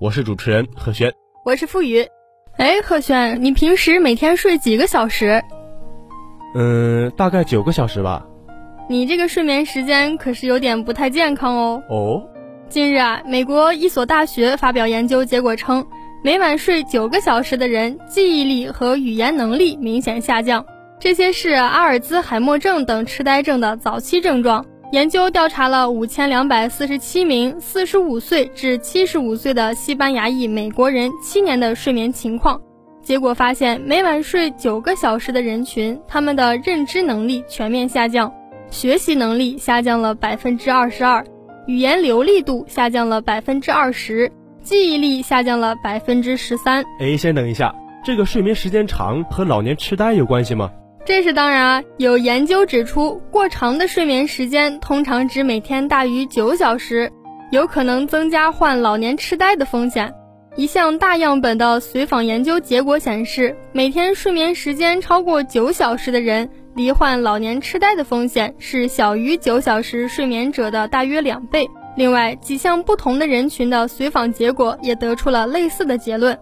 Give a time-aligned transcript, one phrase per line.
[0.00, 1.12] 我是主持人贺轩。
[1.44, 2.02] 我是付宇。
[2.56, 5.42] 哎，贺轩，你平时每天睡几个小时？
[6.54, 8.24] 嗯，大概九个小时吧。
[8.88, 11.82] 你这个睡眠时间可是有点不太健康哦。
[11.90, 12.22] 哦，
[12.70, 15.86] 近日啊，美国一所大学发表研究结果称，
[16.24, 20.64] 每晚睡九个小时的人，记忆力和语言能力明显下降。
[20.98, 24.64] 这些是阿尔兹海默症等痴呆症的早期症状。
[24.92, 32.60] 研究调查了五千两百四十七名四十五岁至七十五岁的西班牙裔美国人七年的睡眠情况，
[33.00, 38.32] 结果发现，每晚睡九个小时的人群，他们的认知能力全面下降，
[38.68, 41.24] 学习能力下降了百分之二十二，
[41.68, 46.84] 语言流利度下降了百分之二十，记忆力下降了百分之十三。
[46.98, 47.72] 哎，先等一下，
[48.04, 50.68] 这个睡眠时间长和老年痴呆有关系吗？
[51.06, 51.82] 这是当然啊！
[51.96, 57.10] 有研究指出，过长的睡眠时间通常指每天大于九小时，
[57.50, 60.12] 有可能增加患老年痴呆的风险。
[60.56, 71.66] 一项大样本的随访研究结果显示，每天睡眠时间超过九小时的人，罹患老年痴呆的风险是小于九小时睡眠者的大约两倍。
[71.96, 76.38] 另外，几项不同的人群的随访结果也得出了类似的结论。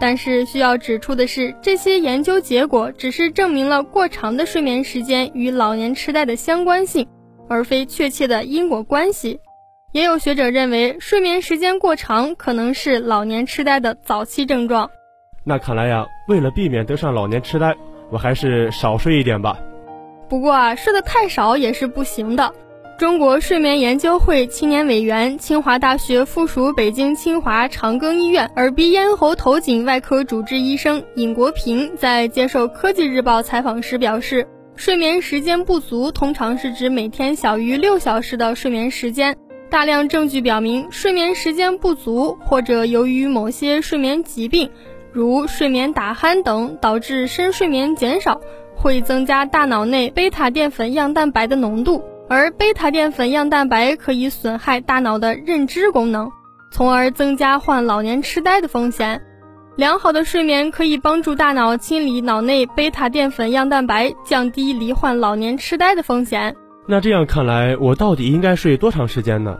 [0.00, 7.08] 但是需要指出的是，这些研究结果只是证明了过长的睡眠时间与老年痴呆的相关性，
[7.48, 9.40] 而非确切的因果关系。
[9.92, 14.90] 也有学者认为，睡眠时间过长可能是老年痴呆的早期症状。
[15.44, 17.74] 那看来呀，为了避免得上老年痴呆，
[18.10, 19.58] 我还是少睡一点吧。
[20.28, 22.54] 不过啊，睡得太少也是不行的。
[22.98, 39.36] 中国睡眠研究会青年委员、清华大学附属北京清华长庚医院耳鼻咽喉头颈外科主治医生尹国平在接受科技日报采访时表示，睡眠时间不足通常是指每天小于六小时的睡眠时间。
[39.70, 44.70] 大量证据表明，睡眠时间不足或者由于某些睡眠疾病，
[45.12, 48.40] 如睡眠打鼾等导致深睡眠减少，
[48.74, 52.02] 会增加大脑内贝塔淀粉样蛋白的浓度。
[52.28, 56.30] 而贝塔淀粉样蛋白可以损害大脑的认知功能，
[56.70, 59.22] 从而增加患老年痴呆的风险。
[59.76, 66.54] 良好的睡眠可以帮助大脑清理脑内贝塔淀粉样蛋白，降低罹患老年痴呆的风险。
[66.86, 69.56] 那这样看来，我到底应该睡多长时间呢？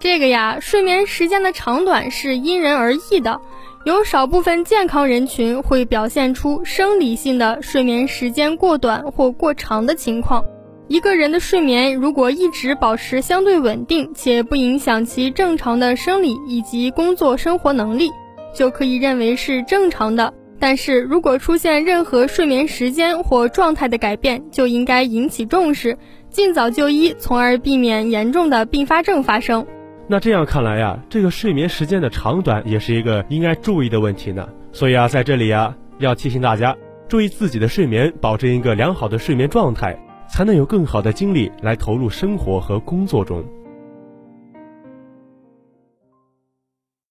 [0.00, 3.40] 这个呀，睡眠时间的长短是因人而异的，
[3.84, 10.44] 有少部分健康人群会表现出生理性的睡眠时间过短或过长的情况。
[10.90, 18.10] 一个人的睡眠如果一直保持相对稳定，且不影响其正常的生理以及工作生活能力，
[18.52, 20.34] 就可以认为是正常的。
[20.58, 25.96] 但是如果出现任何睡眠时间或状态的改变，就应该引起重视，
[26.28, 29.64] 尽早就医，从而避免严重的并发症发生。
[30.08, 34.48] 那这样看来呀，这个睡眠时间的长短也是一个应该注意的问题呢。
[34.72, 36.76] 所以啊，在这里呀，要提醒大家
[37.08, 39.96] 注意自己的睡眠，保证一个良好的睡眠状态。
[40.32, 43.44] 才能有更好的精力来投入生活和工作中。